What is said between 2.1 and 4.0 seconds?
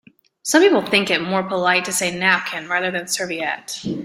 napkin rather than serviette